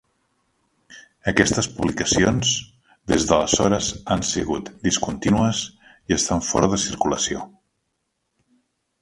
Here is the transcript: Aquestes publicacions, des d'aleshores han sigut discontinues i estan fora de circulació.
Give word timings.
Aquestes 1.31 1.67
publicacions, 1.73 2.53
des 3.13 3.27
d'aleshores 3.31 3.91
han 4.15 4.25
sigut 4.31 4.73
discontinues 4.89 5.61
i 5.91 6.17
estan 6.19 6.43
fora 6.49 6.73
de 6.75 6.81
circulació. 6.87 7.47